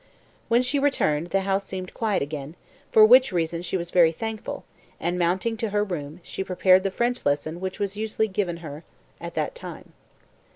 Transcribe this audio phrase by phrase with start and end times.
[0.47, 2.55] When she returned, the house seemed quiet again,
[2.91, 4.63] for which she was very thankful,
[4.99, 8.83] and, mounting to her room, she prepared the French lesson which was usually given her
[9.19, 9.93] at that time.